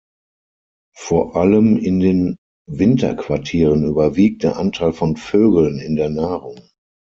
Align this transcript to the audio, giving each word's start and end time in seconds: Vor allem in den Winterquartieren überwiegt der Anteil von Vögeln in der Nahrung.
Vor 0.97 1.35
allem 1.35 1.77
in 1.77 1.99
den 1.99 2.35
Winterquartieren 2.67 3.83
überwiegt 3.85 4.41
der 4.41 4.57
Anteil 4.57 4.93
von 4.93 5.15
Vögeln 5.15 5.77
in 5.77 5.95
der 5.95 6.09
Nahrung. 6.09 6.59